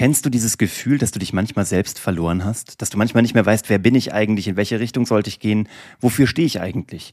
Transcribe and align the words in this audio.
Kennst 0.00 0.24
du 0.24 0.30
dieses 0.30 0.56
Gefühl, 0.56 0.96
dass 0.96 1.10
du 1.10 1.18
dich 1.18 1.34
manchmal 1.34 1.66
selbst 1.66 1.98
verloren 1.98 2.42
hast? 2.42 2.80
Dass 2.80 2.88
du 2.88 2.96
manchmal 2.96 3.20
nicht 3.20 3.34
mehr 3.34 3.44
weißt, 3.44 3.68
wer 3.68 3.78
bin 3.78 3.94
ich 3.94 4.14
eigentlich, 4.14 4.48
in 4.48 4.56
welche 4.56 4.80
Richtung 4.80 5.04
sollte 5.04 5.28
ich 5.28 5.40
gehen, 5.40 5.68
wofür 6.00 6.26
stehe 6.26 6.46
ich 6.46 6.58
eigentlich? 6.58 7.12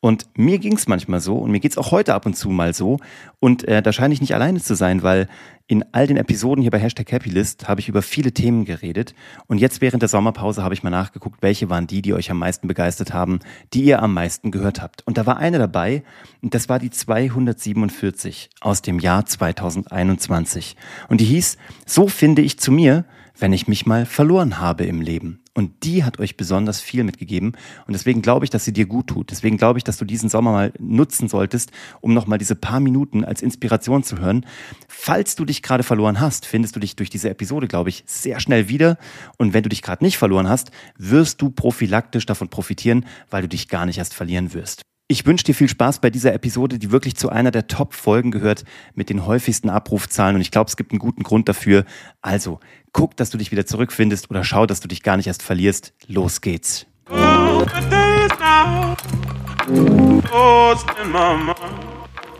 Und 0.00 0.26
mir 0.36 0.58
ging 0.58 0.76
es 0.76 0.86
manchmal 0.86 1.20
so 1.20 1.36
und 1.38 1.50
mir 1.50 1.58
geht 1.58 1.72
es 1.72 1.78
auch 1.78 1.90
heute 1.90 2.14
ab 2.14 2.24
und 2.24 2.34
zu 2.34 2.50
mal 2.50 2.72
so. 2.72 2.98
Und 3.40 3.64
äh, 3.66 3.82
da 3.82 3.92
scheine 3.92 4.14
ich 4.14 4.20
nicht 4.20 4.34
alleine 4.34 4.60
zu 4.60 4.76
sein, 4.76 5.02
weil 5.02 5.28
in 5.66 5.84
all 5.92 6.06
den 6.06 6.16
Episoden 6.16 6.62
hier 6.62 6.70
bei 6.70 6.78
Hashtag 6.78 7.12
Happylist 7.12 7.68
habe 7.68 7.80
ich 7.80 7.88
über 7.88 8.00
viele 8.00 8.32
Themen 8.32 8.64
geredet. 8.64 9.14
Und 9.48 9.58
jetzt 9.58 9.80
während 9.80 10.02
der 10.02 10.08
Sommerpause 10.08 10.62
habe 10.62 10.72
ich 10.72 10.84
mal 10.84 10.90
nachgeguckt, 10.90 11.42
welche 11.42 11.68
waren 11.68 11.88
die, 11.88 12.00
die 12.00 12.14
euch 12.14 12.30
am 12.30 12.38
meisten 12.38 12.68
begeistert 12.68 13.12
haben, 13.12 13.40
die 13.74 13.82
ihr 13.82 14.00
am 14.00 14.14
meisten 14.14 14.52
gehört 14.52 14.80
habt. 14.80 15.04
Und 15.04 15.18
da 15.18 15.26
war 15.26 15.36
eine 15.36 15.58
dabei, 15.58 16.04
und 16.42 16.54
das 16.54 16.68
war 16.68 16.78
die 16.78 16.90
247 16.90 18.50
aus 18.60 18.82
dem 18.82 19.00
Jahr 19.00 19.26
2021. 19.26 20.76
Und 21.08 21.20
die 21.20 21.26
hieß, 21.26 21.58
so 21.86 22.06
finde 22.06 22.42
ich 22.42 22.58
zu 22.58 22.70
mir, 22.70 23.04
wenn 23.38 23.52
ich 23.52 23.68
mich 23.68 23.86
mal 23.86 24.06
verloren 24.06 24.58
habe 24.58 24.84
im 24.84 25.00
Leben. 25.00 25.40
Und 25.54 25.84
die 25.84 26.04
hat 26.04 26.20
euch 26.20 26.36
besonders 26.36 26.80
viel 26.80 27.02
mitgegeben. 27.02 27.52
Und 27.86 27.92
deswegen 27.92 28.22
glaube 28.22 28.44
ich, 28.44 28.50
dass 28.50 28.64
sie 28.64 28.72
dir 28.72 28.86
gut 28.86 29.08
tut. 29.08 29.30
Deswegen 29.30 29.56
glaube 29.56 29.78
ich, 29.78 29.84
dass 29.84 29.96
du 29.96 30.04
diesen 30.04 30.28
Sommer 30.28 30.52
mal 30.52 30.72
nutzen 30.78 31.28
solltest, 31.28 31.72
um 32.00 32.14
nochmal 32.14 32.38
diese 32.38 32.54
paar 32.54 32.78
Minuten 32.78 33.24
als 33.24 33.42
Inspiration 33.42 34.04
zu 34.04 34.18
hören. 34.18 34.46
Falls 34.86 35.34
du 35.34 35.44
dich 35.44 35.62
gerade 35.62 35.82
verloren 35.82 36.20
hast, 36.20 36.46
findest 36.46 36.76
du 36.76 36.80
dich 36.80 36.94
durch 36.94 37.10
diese 37.10 37.30
Episode, 37.30 37.66
glaube 37.66 37.90
ich, 37.90 38.04
sehr 38.06 38.38
schnell 38.38 38.68
wieder. 38.68 38.98
Und 39.36 39.52
wenn 39.52 39.62
du 39.64 39.68
dich 39.68 39.82
gerade 39.82 40.04
nicht 40.04 40.18
verloren 40.18 40.48
hast, 40.48 40.70
wirst 40.96 41.42
du 41.42 41.50
prophylaktisch 41.50 42.26
davon 42.26 42.48
profitieren, 42.48 43.04
weil 43.30 43.42
du 43.42 43.48
dich 43.48 43.68
gar 43.68 43.86
nicht 43.86 43.98
erst 43.98 44.14
verlieren 44.14 44.54
wirst. 44.54 44.87
Ich 45.10 45.24
wünsche 45.24 45.44
dir 45.44 45.54
viel 45.54 45.70
Spaß 45.70 46.00
bei 46.00 46.10
dieser 46.10 46.34
Episode, 46.34 46.78
die 46.78 46.90
wirklich 46.90 47.16
zu 47.16 47.30
einer 47.30 47.50
der 47.50 47.66
Top-Folgen 47.66 48.30
gehört 48.30 48.64
mit 48.94 49.08
den 49.08 49.24
häufigsten 49.24 49.70
Abrufzahlen. 49.70 50.36
Und 50.36 50.42
ich 50.42 50.50
glaube, 50.50 50.68
es 50.68 50.76
gibt 50.76 50.92
einen 50.92 50.98
guten 50.98 51.22
Grund 51.22 51.48
dafür. 51.48 51.86
Also, 52.20 52.60
guck, 52.92 53.16
dass 53.16 53.30
du 53.30 53.38
dich 53.38 53.50
wieder 53.50 53.64
zurückfindest 53.64 54.28
oder 54.28 54.44
schau, 54.44 54.66
dass 54.66 54.80
du 54.80 54.88
dich 54.88 55.02
gar 55.02 55.16
nicht 55.16 55.26
erst 55.26 55.42
verlierst. 55.42 55.94
Los 56.08 56.42
geht's. 56.42 56.84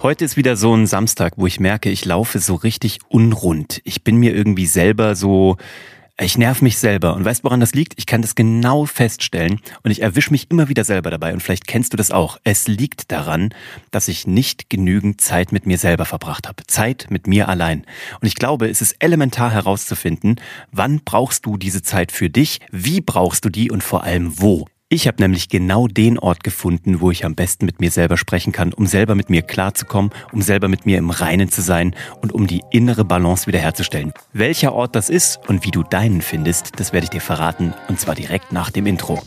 Heute 0.02 0.26
ist 0.26 0.36
wieder 0.36 0.56
so 0.56 0.74
ein 0.74 0.86
Samstag, 0.86 1.32
wo 1.38 1.46
ich 1.46 1.60
merke, 1.60 1.88
ich 1.88 2.04
laufe 2.04 2.38
so 2.38 2.54
richtig 2.54 2.98
unrund. 3.08 3.80
Ich 3.84 4.04
bin 4.04 4.16
mir 4.18 4.34
irgendwie 4.34 4.66
selber 4.66 5.16
so 5.16 5.56
ich 6.20 6.36
nerv 6.36 6.62
mich 6.62 6.78
selber. 6.78 7.14
Und 7.14 7.24
weißt, 7.24 7.44
woran 7.44 7.60
das 7.60 7.74
liegt? 7.74 7.94
Ich 7.96 8.06
kann 8.06 8.22
das 8.22 8.34
genau 8.34 8.86
feststellen 8.86 9.60
und 9.82 9.90
ich 9.90 10.02
erwische 10.02 10.30
mich 10.30 10.50
immer 10.50 10.68
wieder 10.68 10.84
selber 10.84 11.10
dabei. 11.10 11.32
Und 11.32 11.42
vielleicht 11.42 11.66
kennst 11.66 11.92
du 11.92 11.96
das 11.96 12.10
auch. 12.10 12.38
Es 12.44 12.66
liegt 12.66 13.12
daran, 13.12 13.54
dass 13.90 14.08
ich 14.08 14.26
nicht 14.26 14.68
genügend 14.68 15.20
Zeit 15.20 15.52
mit 15.52 15.66
mir 15.66 15.78
selber 15.78 16.04
verbracht 16.04 16.48
habe. 16.48 16.64
Zeit 16.66 17.06
mit 17.10 17.26
mir 17.26 17.48
allein. 17.48 17.84
Und 18.20 18.26
ich 18.26 18.34
glaube, 18.34 18.68
es 18.68 18.82
ist 18.82 18.96
elementar 18.98 19.50
herauszufinden, 19.50 20.40
wann 20.72 21.00
brauchst 21.04 21.46
du 21.46 21.56
diese 21.56 21.82
Zeit 21.82 22.10
für 22.10 22.30
dich, 22.30 22.60
wie 22.72 23.00
brauchst 23.00 23.44
du 23.44 23.48
die 23.48 23.70
und 23.70 23.82
vor 23.82 24.02
allem 24.02 24.40
wo. 24.40 24.66
Ich 24.90 25.06
habe 25.06 25.20
nämlich 25.20 25.50
genau 25.50 25.86
den 25.86 26.18
Ort 26.18 26.42
gefunden, 26.42 27.02
wo 27.02 27.10
ich 27.10 27.26
am 27.26 27.34
besten 27.34 27.66
mit 27.66 27.78
mir 27.78 27.90
selber 27.90 28.16
sprechen 28.16 28.54
kann, 28.54 28.72
um 28.72 28.86
selber 28.86 29.14
mit 29.14 29.28
mir 29.28 29.42
klarzukommen, 29.42 30.10
um 30.32 30.40
selber 30.40 30.68
mit 30.68 30.86
mir 30.86 30.96
im 30.96 31.10
Reinen 31.10 31.50
zu 31.50 31.60
sein 31.60 31.94
und 32.22 32.32
um 32.32 32.46
die 32.46 32.62
innere 32.70 33.04
Balance 33.04 33.46
wiederherzustellen. 33.46 34.14
Welcher 34.32 34.72
Ort 34.72 34.96
das 34.96 35.10
ist 35.10 35.40
und 35.46 35.66
wie 35.66 35.72
du 35.72 35.82
deinen 35.82 36.22
findest, 36.22 36.80
das 36.80 36.94
werde 36.94 37.04
ich 37.04 37.10
dir 37.10 37.20
verraten 37.20 37.74
und 37.88 38.00
zwar 38.00 38.14
direkt 38.14 38.50
nach 38.50 38.70
dem 38.70 38.86
Intro. 38.86 39.22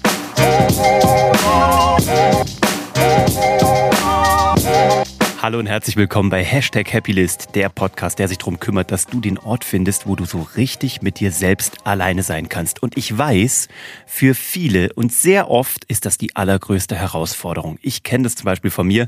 Hallo 5.41 5.57
und 5.57 5.65
herzlich 5.65 5.95
willkommen 5.95 6.29
bei 6.29 6.43
Hashtag 6.43 6.93
Happylist, 6.93 7.55
der 7.55 7.69
Podcast, 7.69 8.19
der 8.19 8.27
sich 8.27 8.37
darum 8.37 8.59
kümmert, 8.59 8.91
dass 8.91 9.07
du 9.07 9.19
den 9.19 9.39
Ort 9.39 9.63
findest, 9.63 10.05
wo 10.05 10.15
du 10.15 10.23
so 10.23 10.47
richtig 10.55 11.01
mit 11.01 11.19
dir 11.19 11.31
selbst 11.31 11.87
alleine 11.87 12.21
sein 12.21 12.47
kannst. 12.47 12.83
Und 12.83 12.95
ich 12.95 13.17
weiß, 13.17 13.67
für 14.05 14.35
viele 14.35 14.93
und 14.93 15.11
sehr 15.11 15.49
oft 15.49 15.83
ist 15.85 16.05
das 16.05 16.19
die 16.19 16.35
allergrößte 16.35 16.95
Herausforderung. 16.95 17.79
Ich 17.81 18.03
kenne 18.03 18.25
das 18.25 18.35
zum 18.35 18.45
Beispiel 18.45 18.69
von 18.69 18.85
mir. 18.85 19.07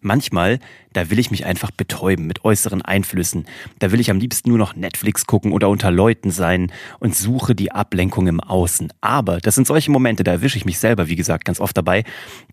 Manchmal 0.00 0.58
da 0.94 1.10
will 1.10 1.18
ich 1.18 1.30
mich 1.30 1.44
einfach 1.44 1.70
betäuben 1.70 2.26
mit 2.26 2.44
äußeren 2.44 2.80
Einflüssen. 2.80 3.44
Da 3.80 3.92
will 3.92 4.00
ich 4.00 4.10
am 4.10 4.18
liebsten 4.18 4.48
nur 4.48 4.58
noch 4.58 4.74
Netflix 4.74 5.26
gucken 5.26 5.52
oder 5.52 5.68
unter 5.68 5.90
Leuten 5.90 6.30
sein 6.30 6.72
und 7.00 7.14
suche 7.14 7.54
die 7.54 7.72
Ablenkung 7.72 8.26
im 8.26 8.40
Außen. 8.40 8.92
Aber 9.02 9.38
das 9.40 9.54
sind 9.54 9.66
solche 9.66 9.90
Momente, 9.90 10.24
da 10.24 10.32
erwische 10.32 10.56
ich 10.56 10.64
mich 10.64 10.78
selber, 10.78 11.08
wie 11.08 11.16
gesagt, 11.16 11.44
ganz 11.44 11.60
oft 11.60 11.76
dabei. 11.76 12.04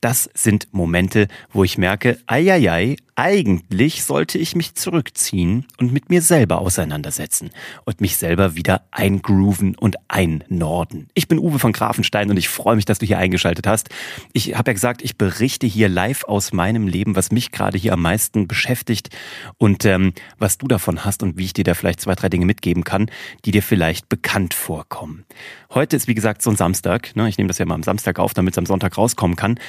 Das 0.02 0.30
sind 0.34 0.68
Momente, 0.72 1.28
wo 1.54 1.64
ich 1.64 1.78
merke, 1.78 2.20
eieiei, 2.28 2.98
eigentlich 3.16 4.04
sollte 4.04 4.40
ich 4.40 4.56
mich 4.56 4.74
zurückziehen 4.74 5.68
und 5.78 5.94
mit 5.94 6.10
mir 6.10 6.24
selber 6.24 6.60
auseinandersetzen 6.60 7.52
und 7.86 8.02
mich 8.02 8.18
selber 8.18 8.56
wieder 8.56 8.82
eingrooven 8.90 9.76
und 9.76 9.98
einnorden. 10.08 11.08
Ich 11.14 11.28
bin 11.28 11.38
Uwe 11.38 11.60
von 11.60 11.72
Grafenstein 11.72 12.32
und 12.32 12.38
ich 12.38 12.50
freue 12.50 12.76
mich, 12.76 12.86
dass 12.86 12.98
du 12.98 13.06
hier 13.06 13.20
eingeschaltet 13.20 13.68
hast. 13.68 13.90
Ich 14.34 14.56
habe 14.58 14.72
ja 14.72 14.74
gesagt, 14.74 15.04
ich 15.04 15.18
berichte 15.18 15.68
hier 15.68 15.88
live 15.88 16.24
aus 16.24 16.52
meinem 16.52 16.88
Leben, 16.88 17.16
was 17.16 17.32
mich 17.32 17.52
gerade 17.52 17.78
hier 17.78 17.94
am 17.94 18.02
meisten 18.02 18.31
meisten 18.32 18.48
beschäftigt 18.48 19.10
und 19.58 19.86
ähm, 19.86 20.14
was 20.38 20.58
du 20.58 20.68
davon 20.68 21.04
hast 21.06 21.24
und 21.24 21.38
wie 21.38 21.46
ich 21.46 21.54
dir 21.54 21.64
da 21.64 21.74
vielleicht 21.74 22.02
zwei, 22.02 22.16
drei 22.16 22.30
Dinge 22.30 22.46
mitgeben 22.46 22.84
kann, 22.84 23.10
die 23.46 23.52
dir 23.52 23.64
vielleicht 23.64 24.10
bekannt 24.10 24.54
vorkommen. 24.54 25.26
Heute 25.74 25.96
ist 25.96 26.08
wie 26.08 26.16
gesagt 26.16 26.42
so 26.42 26.50
ein 26.50 26.56
Samstag. 26.56 27.16
Ne? 27.16 27.28
Ich 27.30 27.38
nehme 27.38 27.48
das 27.48 27.58
ja 27.58 27.66
mal 27.66 27.76
am 27.76 27.84
Samstag 27.84 28.20
auf, 28.20 28.34
damit 28.34 28.54
es 28.54 28.58
am 28.58 28.66
Sonntag 28.66 28.98
rauskommen 28.98 29.36
kann. 29.36 29.60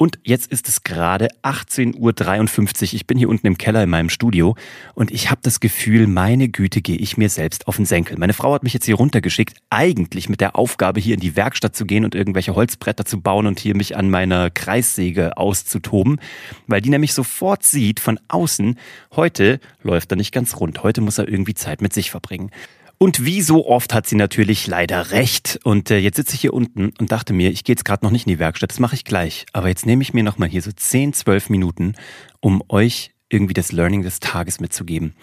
Und 0.00 0.20
jetzt 0.22 0.52
ist 0.52 0.68
es 0.68 0.84
gerade 0.84 1.26
18.53 1.42 1.96
Uhr. 1.98 2.94
Ich 2.94 3.06
bin 3.08 3.18
hier 3.18 3.28
unten 3.28 3.48
im 3.48 3.58
Keller 3.58 3.82
in 3.82 3.90
meinem 3.90 4.10
Studio 4.10 4.54
und 4.94 5.10
ich 5.10 5.28
habe 5.28 5.40
das 5.42 5.58
Gefühl, 5.58 6.06
meine 6.06 6.48
Güte, 6.48 6.80
gehe 6.82 6.96
ich 6.96 7.16
mir 7.16 7.28
selbst 7.28 7.66
auf 7.66 7.76
den 7.76 7.84
Senkel. 7.84 8.16
Meine 8.16 8.32
Frau 8.32 8.54
hat 8.54 8.62
mich 8.62 8.72
jetzt 8.72 8.86
hier 8.86 8.94
runtergeschickt, 8.94 9.58
eigentlich 9.70 10.28
mit 10.28 10.40
der 10.40 10.54
Aufgabe, 10.54 11.00
hier 11.00 11.14
in 11.14 11.20
die 11.20 11.34
Werkstatt 11.34 11.74
zu 11.74 11.84
gehen 11.84 12.04
und 12.04 12.14
irgendwelche 12.14 12.54
Holzbretter 12.54 13.04
zu 13.04 13.20
bauen 13.20 13.48
und 13.48 13.58
hier 13.58 13.76
mich 13.76 13.96
an 13.96 14.08
meiner 14.08 14.50
Kreissäge 14.50 15.36
auszutoben, 15.36 16.20
weil 16.68 16.80
die 16.80 16.90
nämlich 16.90 17.12
sofort 17.12 17.64
sieht 17.64 17.98
von 17.98 18.20
außen, 18.28 18.78
heute 19.16 19.58
läuft 19.82 20.12
er 20.12 20.16
nicht 20.16 20.30
ganz 20.30 20.60
rund, 20.60 20.84
heute 20.84 21.00
muss 21.00 21.18
er 21.18 21.26
irgendwie 21.26 21.54
Zeit 21.54 21.82
mit 21.82 21.92
sich 21.92 22.12
verbringen. 22.12 22.52
Und 22.98 23.24
wie 23.24 23.42
so 23.42 23.66
oft 23.68 23.94
hat 23.94 24.08
sie 24.08 24.16
natürlich 24.16 24.66
leider 24.66 25.12
recht. 25.12 25.60
Und 25.62 25.90
äh, 25.90 25.98
jetzt 25.98 26.16
sitze 26.16 26.34
ich 26.34 26.40
hier 26.40 26.52
unten 26.52 26.92
und 26.98 27.12
dachte 27.12 27.32
mir, 27.32 27.50
ich 27.50 27.62
gehe 27.62 27.74
jetzt 27.74 27.84
gerade 27.84 28.04
noch 28.04 28.10
nicht 28.10 28.26
in 28.26 28.32
die 28.32 28.40
Werkstatt, 28.40 28.70
das 28.70 28.80
mache 28.80 28.96
ich 28.96 29.04
gleich. 29.04 29.46
Aber 29.52 29.68
jetzt 29.68 29.86
nehme 29.86 30.02
ich 30.02 30.14
mir 30.14 30.24
nochmal 30.24 30.48
hier 30.48 30.62
so 30.62 30.72
10, 30.72 31.12
12 31.12 31.48
Minuten, 31.48 31.94
um 32.40 32.62
euch 32.68 33.12
irgendwie 33.28 33.54
das 33.54 33.70
Learning 33.70 34.02
des 34.02 34.18
Tages 34.18 34.58
mitzugeben. 34.58 35.14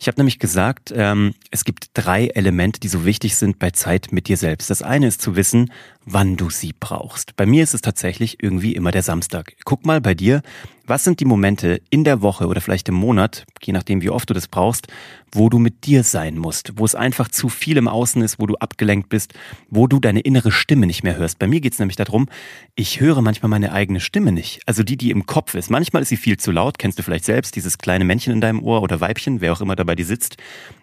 Ich 0.00 0.06
habe 0.06 0.18
nämlich 0.18 0.38
gesagt, 0.38 0.92
ähm, 0.94 1.34
es 1.50 1.64
gibt 1.64 1.90
drei 1.94 2.28
Elemente, 2.28 2.78
die 2.78 2.86
so 2.86 3.04
wichtig 3.04 3.34
sind 3.34 3.58
bei 3.58 3.70
Zeit 3.72 4.12
mit 4.12 4.28
dir 4.28 4.36
selbst. 4.36 4.70
Das 4.70 4.82
eine 4.82 5.08
ist 5.08 5.20
zu 5.20 5.34
wissen, 5.34 5.72
wann 6.10 6.36
du 6.36 6.48
sie 6.48 6.72
brauchst. 6.78 7.36
Bei 7.36 7.44
mir 7.44 7.62
ist 7.62 7.74
es 7.74 7.82
tatsächlich 7.82 8.42
irgendwie 8.42 8.72
immer 8.72 8.90
der 8.90 9.02
Samstag. 9.02 9.54
Guck 9.64 9.84
mal 9.84 10.00
bei 10.00 10.14
dir, 10.14 10.42
was 10.86 11.04
sind 11.04 11.20
die 11.20 11.26
Momente 11.26 11.82
in 11.90 12.02
der 12.02 12.22
Woche 12.22 12.46
oder 12.46 12.62
vielleicht 12.62 12.88
im 12.88 12.94
Monat, 12.94 13.44
je 13.62 13.74
nachdem 13.74 14.00
wie 14.00 14.08
oft 14.08 14.30
du 14.30 14.32
das 14.32 14.48
brauchst, 14.48 14.86
wo 15.32 15.50
du 15.50 15.58
mit 15.58 15.84
dir 15.84 16.02
sein 16.02 16.38
musst, 16.38 16.72
wo 16.78 16.86
es 16.86 16.94
einfach 16.94 17.28
zu 17.28 17.50
viel 17.50 17.76
im 17.76 17.88
Außen 17.88 18.22
ist, 18.22 18.38
wo 18.38 18.46
du 18.46 18.54
abgelenkt 18.56 19.10
bist, 19.10 19.34
wo 19.68 19.86
du 19.86 20.00
deine 20.00 20.20
innere 20.20 20.50
Stimme 20.50 20.86
nicht 20.86 21.02
mehr 21.02 21.16
hörst. 21.16 21.38
Bei 21.38 21.46
mir 21.46 21.60
geht 21.60 21.74
es 21.74 21.78
nämlich 21.78 21.96
darum, 21.96 22.26
ich 22.74 23.00
höre 23.00 23.20
manchmal 23.20 23.50
meine 23.50 23.72
eigene 23.72 24.00
Stimme 24.00 24.32
nicht, 24.32 24.62
also 24.64 24.82
die, 24.82 24.96
die 24.96 25.10
im 25.10 25.26
Kopf 25.26 25.54
ist. 25.54 25.70
Manchmal 25.70 26.02
ist 26.02 26.08
sie 26.08 26.16
viel 26.16 26.38
zu 26.38 26.52
laut, 26.52 26.78
kennst 26.78 26.98
du 26.98 27.02
vielleicht 27.02 27.26
selbst, 27.26 27.54
dieses 27.54 27.76
kleine 27.76 28.06
Männchen 28.06 28.32
in 28.32 28.40
deinem 28.40 28.62
Ohr 28.62 28.80
oder 28.80 29.02
Weibchen, 29.02 29.42
wer 29.42 29.52
auch 29.52 29.60
immer 29.60 29.76
da 29.76 29.84
bei 29.84 29.94
dir 29.94 30.06
sitzt 30.06 30.38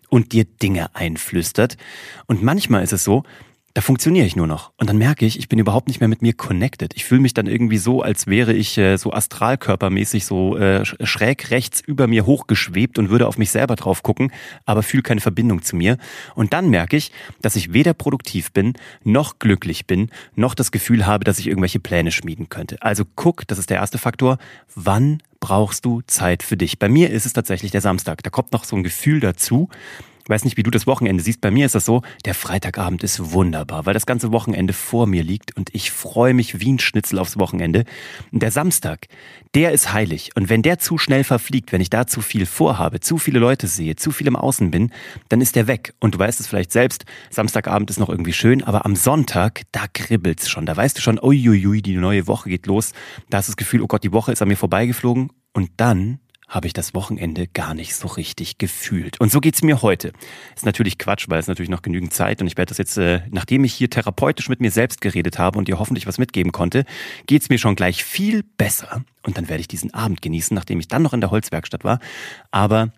und 0.09 0.33
dir 0.33 0.45
Dinge 0.45 0.93
einflüstert. 0.95 1.77
Und 2.27 2.43
manchmal 2.43 2.83
ist 2.83 2.93
es 2.93 3.03
so, 3.03 3.23
da 3.75 3.81
funktioniere 3.81 4.25
ich 4.25 4.37
nur 4.37 4.47
noch. 4.47 4.71
Und 4.77 4.89
dann 4.89 4.97
merke 4.97 5.25
ich, 5.25 5.37
ich 5.37 5.49
bin 5.49 5.59
überhaupt 5.59 5.89
nicht 5.89 5.99
mehr 5.99 6.07
mit 6.07 6.21
mir 6.21 6.31
connected. 6.31 6.93
Ich 6.95 7.03
fühle 7.03 7.19
mich 7.19 7.33
dann 7.33 7.45
irgendwie 7.45 7.77
so, 7.77 8.01
als 8.01 8.25
wäre 8.25 8.53
ich 8.53 8.77
äh, 8.77 8.95
so 8.95 9.11
astralkörpermäßig 9.11 10.23
so 10.25 10.57
äh, 10.57 10.85
schräg 10.85 11.51
rechts 11.51 11.81
über 11.81 12.07
mir 12.07 12.25
hochgeschwebt 12.25 12.97
und 12.97 13.09
würde 13.09 13.27
auf 13.27 13.37
mich 13.37 13.51
selber 13.51 13.75
drauf 13.75 14.01
gucken, 14.01 14.31
aber 14.65 14.81
fühle 14.81 15.03
keine 15.03 15.19
Verbindung 15.19 15.61
zu 15.61 15.75
mir. 15.75 15.97
Und 16.35 16.53
dann 16.53 16.69
merke 16.69 16.95
ich, 16.95 17.11
dass 17.41 17.57
ich 17.57 17.73
weder 17.73 17.93
produktiv 17.93 18.53
bin, 18.53 18.75
noch 19.03 19.39
glücklich 19.39 19.85
bin, 19.85 20.09
noch 20.35 20.55
das 20.55 20.71
Gefühl 20.71 21.05
habe, 21.05 21.25
dass 21.25 21.37
ich 21.37 21.47
irgendwelche 21.47 21.81
Pläne 21.81 22.11
schmieden 22.11 22.47
könnte. 22.47 22.81
Also 22.81 23.03
guck, 23.15 23.45
das 23.45 23.57
ist 23.57 23.69
der 23.69 23.77
erste 23.77 23.97
Faktor. 23.97 24.37
Wann 24.73 25.21
brauchst 25.41 25.83
du 25.83 26.01
Zeit 26.07 26.43
für 26.43 26.55
dich? 26.55 26.79
Bei 26.79 26.87
mir 26.87 27.09
ist 27.09 27.25
es 27.25 27.33
tatsächlich 27.33 27.71
der 27.71 27.81
Samstag. 27.81 28.23
Da 28.23 28.29
kommt 28.29 28.53
noch 28.53 28.63
so 28.63 28.77
ein 28.77 28.83
Gefühl 28.83 29.19
dazu 29.19 29.67
weiß 30.27 30.43
nicht, 30.43 30.57
wie 30.57 30.63
du 30.63 30.71
das 30.71 30.87
Wochenende 30.87 31.23
siehst. 31.23 31.41
Bei 31.41 31.51
mir 31.51 31.65
ist 31.65 31.75
das 31.75 31.85
so, 31.85 32.01
der 32.25 32.33
Freitagabend 32.33 33.03
ist 33.03 33.33
wunderbar, 33.33 33.85
weil 33.85 33.93
das 33.93 34.05
ganze 34.05 34.31
Wochenende 34.31 34.73
vor 34.73 35.07
mir 35.07 35.23
liegt 35.23 35.55
und 35.55 35.69
ich 35.73 35.91
freue 35.91 36.33
mich 36.33 36.59
wie 36.59 36.71
ein 36.71 36.79
Schnitzel 36.79 37.19
aufs 37.19 37.37
Wochenende. 37.37 37.85
Und 38.31 38.41
der 38.41 38.51
Samstag, 38.51 39.07
der 39.53 39.71
ist 39.71 39.93
heilig. 39.93 40.31
Und 40.35 40.49
wenn 40.49 40.61
der 40.61 40.79
zu 40.79 40.97
schnell 40.97 41.23
verfliegt, 41.23 41.71
wenn 41.71 41.81
ich 41.81 41.89
da 41.89 42.07
zu 42.07 42.21
viel 42.21 42.45
vorhabe, 42.45 42.99
zu 42.99 43.17
viele 43.17 43.39
Leute 43.39 43.67
sehe, 43.67 43.95
zu 43.95 44.11
viel 44.11 44.27
im 44.27 44.35
Außen 44.35 44.71
bin, 44.71 44.91
dann 45.29 45.41
ist 45.41 45.55
der 45.55 45.67
weg. 45.67 45.93
Und 45.99 46.15
du 46.15 46.19
weißt 46.19 46.39
es 46.39 46.47
vielleicht 46.47 46.71
selbst, 46.71 47.05
Samstagabend 47.29 47.89
ist 47.89 47.99
noch 47.99 48.09
irgendwie 48.09 48.33
schön, 48.33 48.63
aber 48.63 48.85
am 48.85 48.95
Sonntag, 48.95 49.61
da 49.71 49.85
kribbelt's 49.93 50.49
schon. 50.49 50.65
Da 50.65 50.75
weißt 50.75 50.97
du 50.97 51.01
schon, 51.01 51.19
uiuiui, 51.21 51.81
die 51.81 51.95
neue 51.95 52.27
Woche 52.27 52.49
geht 52.49 52.65
los. 52.65 52.93
Da 53.29 53.37
hast 53.37 53.47
du 53.47 53.51
das 53.51 53.57
Gefühl, 53.57 53.81
oh 53.81 53.87
Gott, 53.87 54.03
die 54.03 54.11
Woche 54.11 54.31
ist 54.31 54.41
an 54.41 54.47
mir 54.47 54.57
vorbeigeflogen. 54.57 55.29
Und 55.53 55.69
dann 55.77 56.19
habe 56.55 56.67
ich 56.67 56.73
das 56.73 56.93
Wochenende 56.93 57.47
gar 57.47 57.73
nicht 57.73 57.95
so 57.95 58.07
richtig 58.07 58.57
gefühlt. 58.57 59.19
Und 59.19 59.29
so 59.29 59.41
geht's 59.41 59.61
mir 59.61 59.81
heute. 59.81 60.13
Ist 60.55 60.65
natürlich 60.65 60.97
Quatsch, 60.97 61.25
weil 61.27 61.37
es 61.37 61.47
natürlich 61.47 61.69
noch 61.69 61.81
genügend 61.81 62.13
Zeit 62.13 62.39
und 62.39 62.47
ich 62.47 62.55
werde 62.55 62.69
das 62.69 62.77
jetzt, 62.77 62.97
äh, 62.97 63.23
nachdem 63.29 63.65
ich 63.65 63.73
hier 63.73 63.89
therapeutisch 63.89 64.47
mit 64.47 64.61
mir 64.61 64.71
selbst 64.71 65.01
geredet 65.01 65.37
habe 65.37 65.59
und 65.59 65.67
dir 65.67 65.79
hoffentlich 65.79 66.07
was 66.07 66.17
mitgeben 66.17 66.53
konnte, 66.53 66.85
geht's 67.27 67.49
mir 67.49 67.57
schon 67.57 67.75
gleich 67.75 68.05
viel 68.05 68.43
besser. 68.57 69.03
Und 69.23 69.37
dann 69.37 69.49
werde 69.49 69.59
ich 69.59 69.67
diesen 69.67 69.93
Abend 69.93 70.21
genießen, 70.21 70.55
nachdem 70.55 70.79
ich 70.79 70.87
dann 70.87 71.01
noch 71.01 71.13
in 71.13 71.19
der 71.19 71.29
Holzwerkstatt 71.29 71.83
war. 71.83 71.99
Aber 72.51 72.93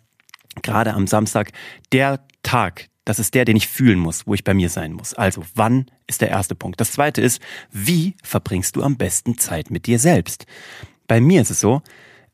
gerade 0.61 0.93
am 0.93 1.07
Samstag, 1.07 1.51
der 1.91 2.19
Tag, 2.43 2.89
das 3.05 3.17
ist 3.17 3.33
der, 3.33 3.45
den 3.45 3.57
ich 3.57 3.67
fühlen 3.67 3.97
muss, 3.97 4.27
wo 4.27 4.35
ich 4.35 4.43
bei 4.43 4.53
mir 4.53 4.69
sein 4.69 4.93
muss. 4.93 5.15
Also, 5.15 5.43
wann 5.55 5.87
ist 6.05 6.21
der 6.21 6.29
erste 6.29 6.53
Punkt? 6.53 6.79
Das 6.79 6.91
zweite 6.91 7.21
ist, 7.21 7.41
wie 7.71 8.13
verbringst 8.21 8.75
du 8.75 8.83
am 8.83 8.97
besten 8.97 9.39
Zeit 9.39 9.71
mit 9.71 9.87
dir 9.87 9.97
selbst? 9.97 10.45
Bei 11.07 11.19
mir 11.19 11.41
ist 11.41 11.49
es 11.49 11.59
so, 11.59 11.81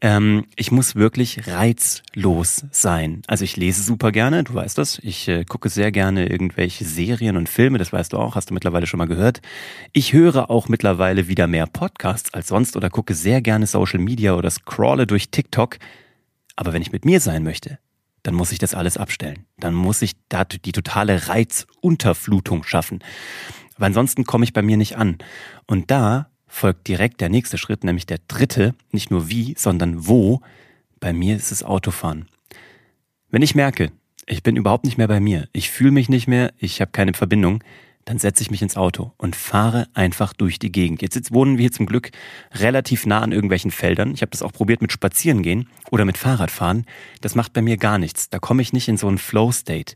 ähm, 0.04 0.44
ich 0.58 0.70
muss 0.70 0.98
wirklich 0.98 1.48
reizlos 1.48 2.66
sein. 2.72 3.22
Also 3.26 3.46
ich 3.46 3.56
lese 3.56 3.82
super 3.82 4.12
gerne, 4.12 4.44
du 4.44 4.54
weißt 4.54 4.78
das. 4.78 5.00
Ich 5.02 5.30
äh, 5.30 5.46
gucke 5.46 5.70
sehr 5.70 5.94
gerne 5.94 6.28
irgendwelche 6.28 6.84
Serien 6.84 7.38
und 7.38 7.48
Filme, 7.48 7.78
das 7.78 7.94
weißt 7.94 8.12
du 8.12 8.18
auch, 8.18 8.36
hast 8.36 8.50
du 8.50 8.54
mittlerweile 8.54 8.86
schon 8.86 8.98
mal 8.98 9.08
gehört. 9.08 9.42
Ich 9.94 10.12
höre 10.12 10.50
auch 10.50 10.68
mittlerweile 10.68 11.30
wieder 11.30 11.48
mehr 11.48 11.68
Podcasts 11.68 12.34
als 12.34 12.50
sonst 12.50 12.76
oder 12.76 12.90
gucke 12.90 13.14
sehr 13.14 13.42
gerne 13.42 13.66
Social 13.66 14.00
Media 14.00 14.36
oder 14.36 14.52
scrolle 14.52 15.08
durch 15.08 15.32
TikTok. 15.32 15.78
Aber 16.58 16.74
wenn 16.74 16.82
ich 16.82 16.92
mit 16.92 17.06
mir 17.06 17.22
sein 17.22 17.46
möchte, 17.46 17.80
dann 18.24 18.36
muss 18.36 18.52
ich 18.52 18.60
das 18.60 18.76
alles 18.76 18.98
abstellen. 18.98 19.46
Dann 19.58 19.74
muss 19.74 20.02
ich 20.02 20.16
da 20.28 20.44
die 20.44 20.74
totale 20.74 21.30
Reizunterflutung 21.30 22.66
schaffen. 22.66 23.00
Weil 23.78 23.88
ansonsten 23.88 24.26
komme 24.26 24.44
ich 24.44 24.52
bei 24.52 24.64
mir 24.64 24.76
nicht 24.76 24.98
an. 24.98 25.18
Und 25.66 25.92
da 25.92 26.28
folgt 26.54 26.88
direkt 26.88 27.20
der 27.20 27.30
nächste 27.30 27.58
Schritt, 27.58 27.84
nämlich 27.84 28.06
der 28.06 28.20
dritte, 28.28 28.76
nicht 28.92 29.10
nur 29.10 29.28
wie, 29.28 29.56
sondern 29.58 30.08
wo. 30.08 30.42
Bei 31.00 31.12
mir 31.12 31.36
ist 31.36 31.52
es 31.52 31.64
Autofahren. 31.64 32.30
Wenn 33.30 33.42
ich 33.42 33.56
merke, 33.56 33.92
ich 34.28 34.44
bin 34.44 34.56
überhaupt 34.56 34.86
nicht 34.86 35.00
mehr 35.00 35.08
bei 35.08 35.20
mir, 35.20 35.50
ich 35.52 35.72
fühle 35.72 35.92
mich 35.92 36.10
nicht 36.10 36.28
mehr, 36.28 36.54
ich 36.60 36.80
habe 36.80 36.92
keine 36.92 37.14
Verbindung, 37.14 37.64
dann 38.06 38.20
setze 38.20 38.44
ich 38.44 38.52
mich 38.52 38.62
ins 38.62 38.78
Auto 38.78 39.14
und 39.18 39.36
fahre 39.36 39.88
einfach 39.96 40.34
durch 40.34 40.60
die 40.60 40.72
Gegend. 40.72 41.02
Jetzt, 41.02 41.16
jetzt 41.16 41.34
wohnen 41.34 41.58
wir 41.58 41.64
hier 41.64 41.72
zum 41.72 41.88
Glück 41.88 42.12
relativ 42.54 43.08
nah 43.08 43.22
an 43.22 43.32
irgendwelchen 43.32 43.72
Feldern. 43.72 44.14
Ich 44.14 44.22
habe 44.22 44.30
das 44.30 44.44
auch 44.44 44.54
probiert 44.54 44.82
mit 44.82 44.92
Spazierengehen 44.92 45.70
oder 45.90 46.06
mit 46.06 46.18
Fahrradfahren. 46.18 46.86
Das 47.22 47.34
macht 47.34 47.54
bei 47.54 47.64
mir 47.64 47.78
gar 47.78 47.98
nichts. 47.98 48.30
Da 48.30 48.38
komme 48.38 48.62
ich 48.62 48.74
nicht 48.74 48.88
in 48.88 48.98
so 48.98 49.08
einen 49.08 49.18
Flow-State. 49.18 49.96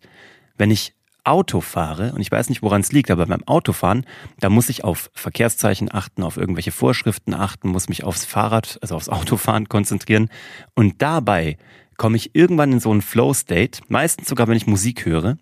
Wenn 0.57 0.71
ich 0.71 0.94
Auto 1.27 1.62
fahre, 1.62 2.13
und 2.13 2.21
ich 2.21 2.31
weiß 2.31 2.50
nicht, 2.50 2.62
woran 2.62 2.81
es 2.81 2.91
liegt, 2.91 3.12
aber 3.12 3.25
beim 3.25 3.44
Autofahren, 3.45 4.06
da 4.39 4.50
muss 4.50 4.69
ich 4.69 4.83
auf 4.83 5.12
Verkehrszeichen 5.13 5.94
achten, 5.94 6.24
auf 6.24 6.38
irgendwelche 6.38 6.71
Vorschriften 6.71 7.33
achten, 7.33 7.69
muss 7.69 7.89
mich 7.89 8.03
aufs 8.03 8.25
Fahrrad, 8.25 8.79
also 8.81 8.95
aufs 8.95 9.09
Autofahren 9.09 9.69
konzentrieren. 9.69 10.29
Und 10.74 11.01
dabei 11.01 11.57
komme 11.97 12.18
ich 12.18 12.33
irgendwann 12.33 12.71
in 12.71 12.79
so 12.79 12.91
einen 12.91 13.01
Flow-State, 13.01 13.81
meistens 13.89 14.29
sogar, 14.29 14.47
wenn 14.47 14.57
ich 14.57 14.68
Musik 14.68 15.06
höre 15.06 15.38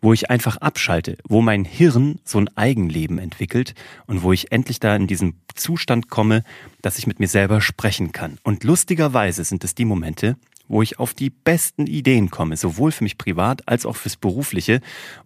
wo 0.00 0.12
ich 0.12 0.30
einfach 0.30 0.58
abschalte, 0.58 1.18
wo 1.28 1.40
mein 1.40 1.64
Hirn 1.64 2.20
so 2.24 2.38
ein 2.38 2.48
Eigenleben 2.56 3.18
entwickelt 3.18 3.74
und 4.06 4.22
wo 4.22 4.32
ich 4.32 4.52
endlich 4.52 4.80
da 4.80 4.94
in 4.94 5.06
diesen 5.06 5.40
Zustand 5.54 6.08
komme, 6.08 6.44
dass 6.82 6.98
ich 6.98 7.06
mit 7.06 7.18
mir 7.18 7.28
selber 7.28 7.60
sprechen 7.60 8.12
kann. 8.12 8.38
Und 8.42 8.64
lustigerweise 8.64 9.42
sind 9.44 9.64
es 9.64 9.74
die 9.74 9.84
Momente, 9.84 10.36
wo 10.68 10.82
ich 10.82 10.98
auf 10.98 11.14
die 11.14 11.30
besten 11.30 11.86
Ideen 11.86 12.30
komme, 12.30 12.56
sowohl 12.56 12.92
für 12.92 13.04
mich 13.04 13.18
privat 13.18 13.66
als 13.66 13.86
auch 13.86 13.96
fürs 13.96 14.16
berufliche. 14.16 14.80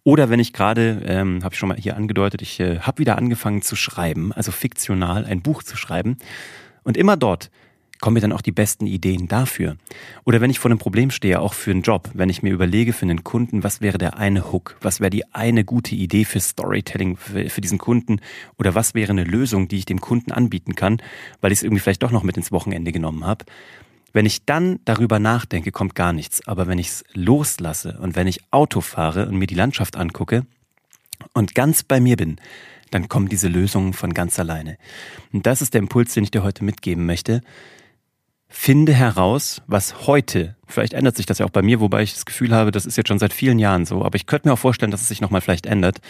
Oder 0.05 0.31
wenn 0.31 0.41
ich 0.41 0.53
gerade, 0.53 1.03
ähm, 1.05 1.45
habe 1.45 1.55
ich 1.55 1.59
schon 1.59 1.69
mal 1.69 1.79
hier 1.79 1.97
angedeutet, 1.97 2.43
ich 2.43 2.61
äh, 2.61 2.79
habe 2.81 2.99
wieder 2.99 3.19
angefangen 3.19 3.63
zu 3.63 3.77
schreiben, 3.77 4.33
also 4.33 4.53
fiktional 4.53 5.25
ein 5.25 5.43
Buch 5.43 5.63
zu 5.63 5.77
schreiben. 5.77 6.17
Und 6.85 6.97
immer 6.97 7.17
dort, 7.17 7.51
kommen 8.03 8.15
mir 8.15 8.21
dann 8.21 8.33
auch 8.33 8.43
die 8.43 8.53
besten 8.53 8.87
Ideen 8.87 9.29
dafür. 9.29 9.77
Oder 10.25 10.41
wenn 10.41 10.51
ich 10.51 10.59
vor 10.59 10.71
einem 10.71 10.81
Problem 10.81 11.11
stehe, 11.11 11.41
auch 11.41 11.55
für 11.55 11.71
einen 11.71 11.83
Job, 11.83 12.11
wenn 12.13 12.29
ich 12.29 12.43
mir 12.43 12.53
überlege 12.53 12.93
für 12.93 13.07
einen 13.07 13.23
Kunden, 13.23 13.63
was 13.63 13.81
wäre 13.81 13.97
der 13.97 14.19
eine 14.19 14.53
Hook, 14.53 14.77
was 14.83 15.01
wäre 15.01 15.11
die 15.11 15.33
eine 15.33 15.65
gute 15.65 15.95
Idee 15.95 16.25
für 16.25 16.41
Storytelling 16.41 17.17
für, 17.17 17.49
für 17.49 17.61
diesen 17.61 17.79
Kunden 17.79 18.21
oder 18.59 18.75
was 18.75 18.95
wäre 18.95 19.13
eine 19.13 19.25
Lösung, 19.25 19.69
die 19.69 19.79
ich 19.79 19.87
dem 19.87 20.01
Kunden 20.01 20.33
anbieten 20.33 20.75
kann, 20.75 21.01
weil 21.41 21.53
ich 21.53 21.61
es 21.61 21.63
irgendwie 21.63 21.81
vielleicht 21.81 22.03
doch 22.03 22.11
noch 22.11 22.25
mit 22.25 22.37
ins 22.37 22.51
Wochenende 22.51 22.91
genommen 22.91 23.25
habe. 23.25 23.45
Wenn 24.13 24.27
ich 24.27 24.45
dann 24.45 24.81
darüber 24.85 25.19
nachdenke, 25.19 25.73
kommt 25.73 25.95
gar 25.95 26.13
nichts. 26.13 26.47
Aber 26.47 26.67
wenn 26.67 26.79
ich 26.79 26.89
es 26.89 27.05
loslasse 27.15 27.99
und 28.01 28.15
wenn 28.17 28.27
ich 28.27 28.41
Auto 28.51 28.81
fahre 28.81 29.27
und 29.27 29.37
mir 29.37 29.47
die 29.47 29.55
Landschaft 29.55 29.97
angucke 29.97 30.47
und 31.35 31.55
ganz 31.55 31.83
bei 31.83 32.01
mir 32.01 32.17
bin, 32.17 32.37
dann 32.91 33.09
kommen 33.09 33.29
diese 33.29 33.49
Lösungen 33.49 33.95
von 33.95 34.13
ganz 34.13 34.39
alleine. 34.39 34.77
Und 35.33 35.47
das 35.47 35.63
ist 35.63 35.75
der 35.75 35.81
Impuls, 35.81 36.13
den 36.15 36.25
ich 36.25 36.31
dir 36.31 36.43
heute 36.43 36.63
mitgeben 36.63 37.07
möchte. 37.07 37.41
Finde 38.49 38.93
heraus, 38.93 39.63
was 39.67 40.07
heute, 40.07 40.57
vielleicht 40.67 40.93
ändert 40.93 41.17
sich 41.17 41.25
das 41.25 41.39
ja 41.39 41.47
auch 41.47 41.51
bei 41.51 41.63
mir, 41.63 41.81
wobei 41.81 42.03
ich 42.03 42.13
das 42.13 42.27
Gefühl 42.27 42.55
habe, 42.55 42.71
das 42.71 42.85
ist 42.85 42.97
jetzt 42.97 43.09
schon 43.09 43.19
seit 43.19 43.33
vielen 43.33 43.59
Jahren 43.59 43.87
so, 43.87 44.05
aber 44.05 44.17
ich 44.17 44.27
könnte 44.27 44.47
mir 44.47 44.53
auch 44.53 44.59
vorstellen, 44.59 44.91
dass 44.91 45.01
es 45.01 45.09
sich 45.09 45.23
nochmal 45.23 45.41
vielleicht 45.41 45.65
ändert. 45.65 46.03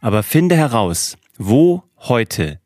Aber 0.00 0.24
finde 0.24 0.56
heraus, 0.56 1.16
wo 1.38 1.84
heute 1.98 2.58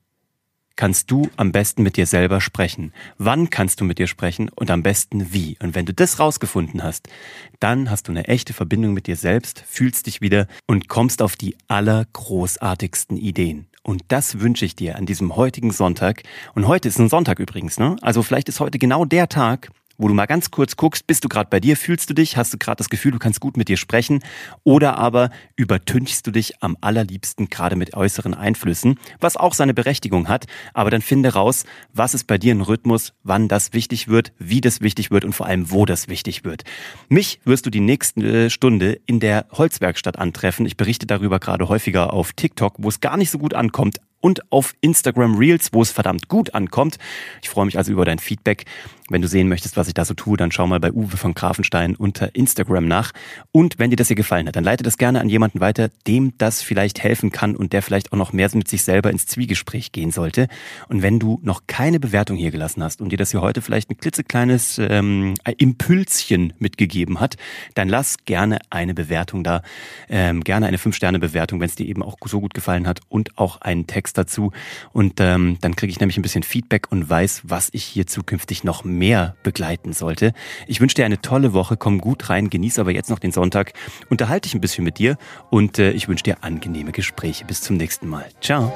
kannst 0.79 1.11
du 1.11 1.29
am 1.37 1.51
besten 1.51 1.83
mit 1.83 1.97
dir 1.97 2.07
selber 2.07 2.41
sprechen? 2.41 2.93
Wann 3.19 3.51
kannst 3.51 3.81
du 3.81 3.85
mit 3.85 3.99
dir 3.99 4.07
sprechen 4.07 4.49
und 4.49 4.71
am 4.71 4.85
besten 4.85 5.33
wie? 5.33 5.59
Und 5.61 5.75
wenn 5.75 5.87
du 5.87 5.93
das 5.93 6.21
rausgefunden 6.21 6.85
hast, 6.85 7.09
dann 7.59 7.91
hast 7.91 8.07
du 8.07 8.13
eine 8.13 8.29
echte 8.29 8.53
Verbindung 8.53 8.95
mit 8.95 9.09
dir 9.09 9.17
selbst, 9.17 9.65
fühlst 9.67 10.07
dich 10.07 10.21
wieder 10.21 10.47
und 10.69 10.89
kommst 10.89 11.21
auf 11.21 11.35
die 11.35 11.57
allergroßartigsten 11.67 13.17
Ideen. 13.17 13.67
Und 13.83 14.05
das 14.09 14.39
wünsche 14.39 14.65
ich 14.65 14.77
dir 14.77 14.95
an 14.95 15.05
diesem 15.05 15.35
heutigen 15.35 15.73
Sonntag. 15.73 16.23
Und 16.55 16.69
heute 16.69 16.89
ist 16.89 17.01
ein 17.01 17.09
Sonntag 17.09 17.41
übrigens, 17.41 17.81
ne? 17.81 17.97
Also 18.01 18.23
vielleicht 18.23 18.49
ist 18.49 18.61
heute 18.61 18.79
genau 18.79 19.05
der 19.05 19.29
Tag, 19.29 19.71
wo 19.99 20.09
du 20.09 20.15
mal 20.15 20.27
ganz 20.27 20.51
kurz 20.51 20.77
guckst, 20.77 21.07
bist 21.07 21.25
du 21.25 21.29
gerade 21.29 21.51
bei 21.51 21.61
dir, 21.61 21.77
fühlst 21.77 22.09
du 22.09 22.15
dich, 22.15 22.37
hast 22.37 22.55
du 22.55 22.59
gerade 22.59 22.77
das 22.77 22.89
Gefühl, 22.89 23.13
du 23.13 23.19
kannst 23.19 23.41
gut 23.41 23.57
mit 23.57 23.69
dir 23.69 23.77
sprechen 23.77 24.21
oder 24.65 24.97
aber 24.97 25.31
übertünchst 25.57 26.27
du 26.27 26.31
dich 26.31 26.63
am 26.63 26.77
allerliebsten 26.81 27.49
gerade 27.49 27.77
mit 27.77 27.95
äußeren 27.95 28.35
Einflüssen, 28.35 28.99
was 29.21 29.37
auch 29.37 29.55
seine 29.55 29.75
Berechtigung 29.75 30.29
hat, 30.29 30.47
aber 30.73 30.91
dann 30.91 31.03
finde 31.03 31.35
raus, 31.35 31.65
was 31.93 32.15
ist 32.15 32.27
bei 32.27 32.39
dir 32.39 32.55
ein 32.55 32.61
Rhythmus, 32.61 33.13
wann 33.25 33.49
das 33.49 33.73
wichtig 33.73 34.09
wird, 34.09 34.33
wie 34.39 34.61
das 34.61 34.81
wichtig 34.81 35.11
wird 35.11 35.25
und 35.25 35.35
vor 35.35 35.47
allem, 35.47 35.71
wo 35.71 35.85
das 35.85 36.09
wichtig 36.09 36.45
wird. 36.45 36.63
Mich 37.09 37.41
wirst 37.45 37.67
du 37.67 37.71
die 37.71 37.81
nächste 37.81 38.51
Stunde 38.51 39.01
in 39.07 39.21
der 39.21 39.47
Holzwerkstatt 39.53 40.19
antreffen. 40.19 40.65
Ich 40.67 40.77
berichte 40.77 41.07
darüber 41.07 41.41
gerade 41.41 41.69
häufiger 41.69 42.13
auf 42.13 42.33
TikTok, 42.33 42.75
wo 42.79 42.89
es 42.89 43.01
gar 43.01 43.17
nicht 43.17 43.31
so 43.31 43.39
gut 43.39 43.55
ankommt, 43.55 44.01
und 44.21 44.51
auf 44.53 44.75
Instagram 44.81 45.37
Reels, 45.37 45.71
wo 45.73 45.83
es 45.83 45.91
verdammt 45.91 46.29
gut 46.29 46.55
ankommt. 46.55 46.99
Ich 47.43 47.49
freue 47.49 47.67
mich 47.67 47.79
also 47.79 47.93
über 47.93 48.05
dein 48.05 48.19
Feedback. 48.19 48.65
Wenn 49.11 49.23
du 49.23 49.29
sehen 49.29 49.49
möchtest, 49.49 49.79
was 49.79 49.89
ich 49.89 49.95
da 49.95 50.05
so 50.05 50.13
tue, 50.13 50.37
dann 50.37 50.53
schau 50.53 50.67
mal 50.67 50.81
bei 50.81 50.93
Uwe 50.93 51.17
von 51.17 51.33
Grafenstein 51.33 51.97
unter 51.97 52.35
Instagram 52.35 52.87
nach. 52.87 53.13
Und 53.53 53.79
wenn 53.79 53.89
dir 53.89 53.97
das 53.97 54.09
hier 54.09 54.17
gefallen 54.17 54.47
hat, 54.47 54.57
dann 54.57 54.65
leite 54.65 54.83
das 54.83 54.99
gerne 54.99 55.21
an 55.21 55.31
jemanden 55.31 55.61
weiter, 55.61 55.89
dem 56.07 56.37
das 56.37 56.61
vielleicht 56.61 57.03
helfen 57.03 57.33
kann 57.33 57.57
und 57.57 57.73
der 57.73 57.81
vielleicht 57.81 58.13
auch 58.13 58.19
noch 58.19 58.35
mehr 58.35 58.51
mit 58.53 58.69
sich 58.69 58.83
selber 58.83 59.11
ins 59.11 59.27
Zwiegespräch 59.27 59.93
gehen 59.93 60.11
sollte. 60.11 60.49
Und 60.89 61.03
wenn 61.03 61.19
du 61.19 61.39
noch 61.43 61.63
keine 61.67 62.01
Bewertung 62.01 62.37
hier 62.37 62.51
gelassen 62.51 62.83
hast 62.83 63.01
und 63.01 63.11
dir 63.11 63.19
das 63.19 63.31
hier 63.31 63.41
heute 63.41 63.63
vielleicht 63.63 63.91
ein 63.91 63.97
klitzekleines 63.97 64.79
ähm, 64.79 65.35
Impulschen 65.57 66.53
mitgegeben 66.59 67.21
hat, 67.21 67.37
dann 67.75 67.89
lass 67.89 68.17
gerne 68.25 68.59
eine 68.71 68.95
Bewertung 68.95 69.45
da. 69.45 69.63
Ähm, 70.09 70.45
gerne 70.45 70.67
eine 70.67 70.77
5-Sterne-Bewertung, 70.77 71.61
wenn 71.61 71.69
es 71.69 71.77
dir 71.77 71.87
eben 71.87 72.03
auch 72.03 72.17
so 72.25 72.41
gut 72.41 72.55
gefallen 72.55 72.87
hat 72.87 73.01
und 73.09 73.39
auch 73.39 73.61
einen 73.61 73.87
Text 74.09 74.19
dazu. 74.19 74.53
Und 74.93 75.21
ähm, 75.21 75.59
dann 75.61 75.77
kriege 75.77 75.91
ich 75.91 76.01
nämlich 76.01 76.17
ein 76.17 76.23
bisschen 76.23 76.43
Feedback 76.43 76.91
und 76.91 77.09
weiß, 77.09 77.43
was 77.45 77.69
ich 77.73 77.85
hier 77.85 78.07
zukünftig 78.07 78.65
noch 78.65 78.85
mehr 78.85 79.37
begleiten 79.43 79.93
sollte. 79.93 80.33
Ich 80.67 80.81
wünsche 80.81 80.95
dir 80.95 81.05
eine 81.05 81.21
tolle 81.21 81.53
Woche, 81.53 81.77
komm 81.77 82.01
gut 82.01 82.31
rein, 82.31 82.51
genieß 82.51 82.79
aber 82.79 82.93
jetzt 82.93 83.11
noch 83.11 83.19
den 83.19 83.33
Sonntag, 83.33 83.73
unterhalte 84.09 84.49
dich 84.49 84.55
ein 84.55 84.61
bisschen 84.61 84.85
mit 84.85 84.99
dir 84.99 85.17
und 85.51 85.79
äh, 85.79 85.93
ich 85.93 86.09
wünsche 86.09 86.25
dir 86.25 86.43
angenehme 86.43 86.93
Gespräche. 86.93 87.45
Bis 87.45 87.61
zum 87.61 87.77
nächsten 87.77 88.09
Mal. 88.09 88.27
Ciao. 88.41 88.73